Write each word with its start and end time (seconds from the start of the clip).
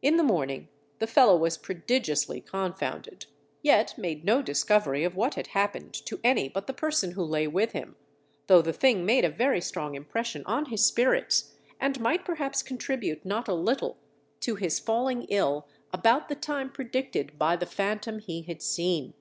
In 0.00 0.16
the 0.16 0.22
morning 0.22 0.68
the 1.00 1.06
fellow 1.06 1.36
was 1.36 1.58
prodigiously 1.58 2.40
confounded, 2.40 3.26
yet 3.60 3.92
made 3.98 4.24
no 4.24 4.40
discovery 4.40 5.04
of 5.04 5.16
what 5.16 5.34
had 5.34 5.48
happened 5.48 5.92
to 6.06 6.18
any 6.24 6.48
but 6.48 6.66
the 6.66 6.72
person 6.72 7.10
who 7.10 7.22
lay 7.22 7.46
with 7.46 7.72
him, 7.72 7.94
though 8.46 8.62
the 8.62 8.72
thing 8.72 9.04
made 9.04 9.22
a 9.22 9.28
very 9.28 9.60
strong 9.60 9.96
impression 9.96 10.44
on 10.46 10.70
his 10.70 10.86
spirits, 10.86 11.52
and 11.78 12.00
might 12.00 12.24
perhaps 12.24 12.62
contribute 12.62 13.22
not 13.26 13.46
a 13.46 13.52
little 13.52 13.98
to 14.40 14.54
his 14.54 14.78
falling 14.80 15.24
ill 15.24 15.68
about 15.92 16.30
the 16.30 16.36
time 16.36 16.72
predicted 16.72 17.38
by 17.38 17.54
the 17.54 17.66
phantom 17.66 18.20
he 18.20 18.40
had 18.44 18.62
seen. 18.62 19.12